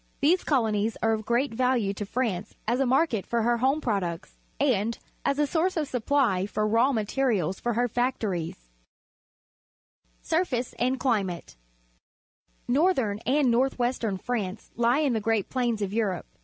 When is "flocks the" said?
10.63-10.71